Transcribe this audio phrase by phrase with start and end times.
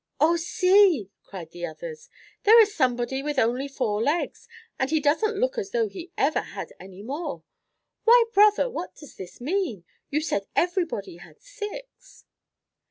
[0.19, 2.09] "Oh, see!" cried the others.
[2.41, 4.47] "There is somebody with only four legs,
[4.79, 7.43] and he doesn't look as though he ever had any more.
[8.05, 9.83] Why, Brother, what does this mean?
[10.09, 12.25] You said everybody had six."